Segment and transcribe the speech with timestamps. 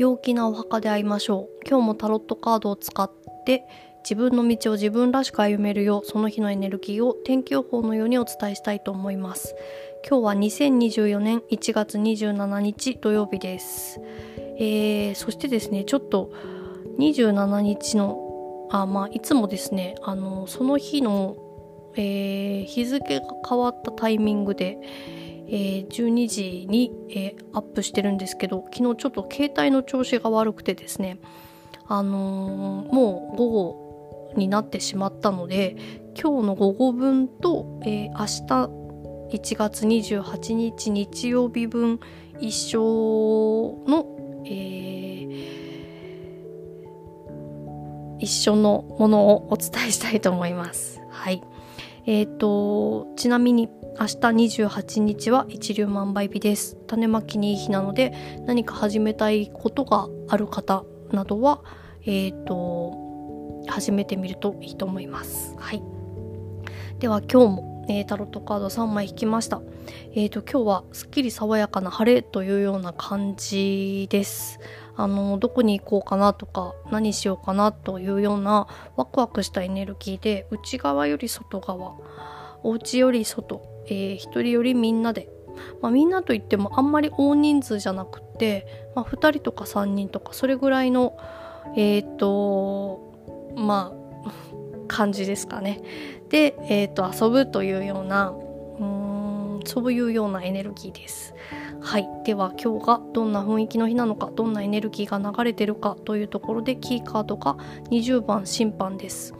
[0.00, 1.68] 陽気なお墓で会いましょう。
[1.68, 3.12] 今日もタロットカードを使っ
[3.44, 3.66] て
[4.02, 9.54] 自分の道を自分らしく歩めるようその日のエネルギーを天気予報のようにお伝えしたいと思います。
[10.08, 14.00] 今日は2024年1月27日土曜日です。
[14.56, 16.32] えー、そしてですねちょっと
[16.98, 21.36] 27日のあまあいつもですねあのその日の、
[21.96, 24.78] えー、日付が変わったタイミングで
[25.52, 31.18] えー、12時に、えー、アップしてるんですけど昨日ちょっと携帯の調子が悪くてですね
[31.86, 35.76] あのー、もう午後になってしまったので
[36.20, 38.70] 今日の午後分と、えー、明日
[39.36, 41.98] 1月28日日曜日分
[42.40, 45.60] 一緒の、えー、
[48.20, 51.00] 一緒のものをお伝えしたいと思います。
[51.10, 51.42] はい。
[52.06, 53.68] え、ー、と、ちなみに
[53.98, 54.16] 明日
[54.62, 56.76] 28日は一粒万倍日です。
[56.86, 58.12] 種まきにいい日なので
[58.46, 61.62] 何か始めたいことがある方などは、
[62.06, 65.54] え、ー、と、始めてみるといいと思います。
[65.58, 65.82] はい。
[66.98, 69.60] では今日も、えー、タロットカード3枚引きました。
[70.14, 74.58] え、ー、と、今日はすっきり爽やかな晴れというような感じです。
[74.96, 81.94] あの、どこに行こうかなとか、何しようかなというようなワクワクしたエネルギーで、内側より外側、
[82.62, 85.28] お家より外、えー、一人よりみんなで、
[85.80, 91.18] まあ、みんなといってもあんまり大人数じゃなくって、まあ、2人とか3人とかそれぐらいの
[91.76, 94.00] えっ、とまあ
[94.88, 95.80] 感じですかね。
[96.30, 98.34] で、えーと、遊ぶというような
[99.70, 101.32] そういうようなエネルギーです。
[101.80, 102.08] はい。
[102.24, 107.54] では今日がどんな雰囲気の日なのか、どんなエネルギーが流れてるかというところでキーカードが
[107.92, 109.32] 20番審判です。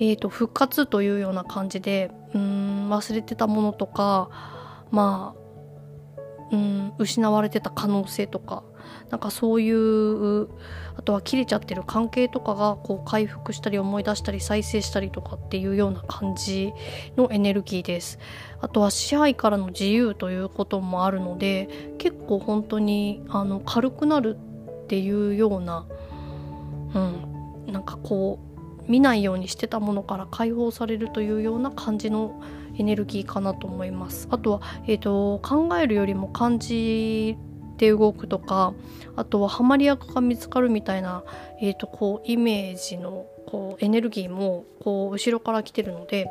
[0.00, 4.30] えーと、復活というような感じでうん忘れてたものとか
[4.90, 5.47] まあ
[6.50, 8.62] うん失われてた可能性とか
[9.10, 10.48] なんかそういう
[10.96, 16.72] あとは切れちゃってる関係とかがこう回復したり思い出したり再生したりとかっていうような感じ
[17.16, 18.18] のエネルギーです。
[18.60, 24.36] あとは支配からの自由ということもあるので結構本当にあの軽くなる
[24.84, 25.86] っていうような、
[26.94, 26.98] う
[27.68, 28.47] ん、なんかこう
[28.88, 32.42] 見ないようにしてたものから解放されるというような感じの
[32.78, 34.28] エネルギーかなと思います。
[34.30, 37.36] あとは、えーと、考えるよりも感じ
[37.76, 38.74] て動くとか
[39.14, 41.22] あとはハマり役が見つかるみたいな、
[41.60, 46.30] えーと、こうイメージのこうエネルギーもこう後ろから来てるので。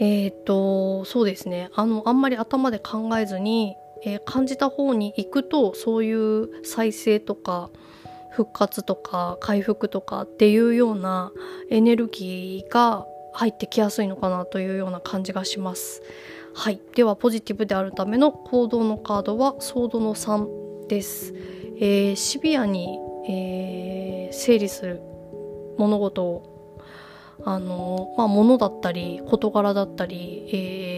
[0.00, 7.70] えっ、ー、とそうですねあのあんまり頭で考えずに、えー、感じた方に行くとそういう再生とか
[8.34, 11.30] 復活とか回復とかっていうような
[11.70, 16.02] エネルギーが入ってきやすいのかなというような感じがします。
[16.52, 16.80] はい。
[16.94, 21.34] では、ポジティブであるための行動のカードは、ソードの3です。
[21.78, 25.00] えー、シビアに、えー、整理する
[25.78, 26.80] 物事を、
[27.44, 30.93] あの、まあ、物だったり、事柄だったり、えー、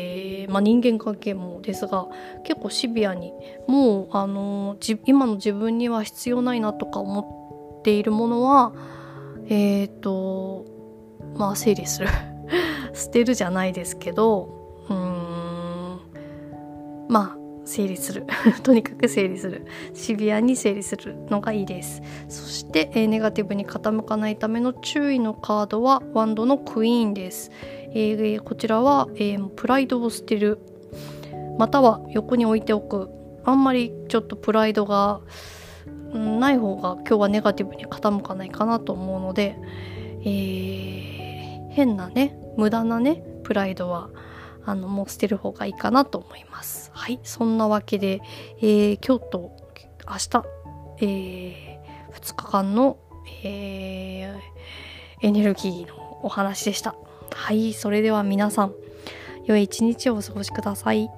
[0.48, 2.06] まあ、人間関係もですが、
[2.44, 3.32] 結構シビアに、
[3.66, 8.72] もう、あの、今の自分には必要ないなとか思っているものは、
[9.48, 10.64] えっ、ー、と、
[11.36, 12.08] まあ整理する。
[12.94, 15.98] 捨てるじゃないですけどうん
[17.08, 18.24] まあ整理する。
[18.62, 19.66] とにかく整理する。
[19.92, 22.02] シビアに整理するのがいいです。
[22.28, 27.50] そして、え、ネガティブに傾かないための注意のカードはワンドのクイーンです、
[27.92, 30.58] えー、こちらは、えー、プライドを捨てる。
[31.58, 33.10] または横に置いておく。
[33.44, 35.20] あんまりちょっとプライドが
[36.12, 39.56] ない方が今日はネガティブに傾かないかなと思うので、
[40.22, 41.06] えー
[41.76, 44.08] 変なね無駄なねプライドは
[44.66, 46.90] あのもう捨てる方がいいかなと思います。
[46.92, 47.20] はい。
[47.22, 48.20] そんなわけで、
[48.58, 49.56] えー、今日と
[50.08, 50.44] 明日、
[51.00, 52.98] えー、2日間の、
[53.44, 54.40] えー、
[55.22, 56.96] エネルギーのお話でした。
[57.32, 57.72] はい。
[57.72, 58.74] それでは皆さん
[59.44, 61.08] 良い一日をお過ごしください。